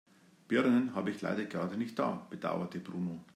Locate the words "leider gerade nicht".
1.21-1.99